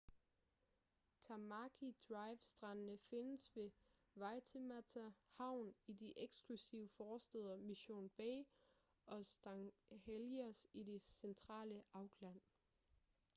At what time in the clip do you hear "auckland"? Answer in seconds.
11.93-12.41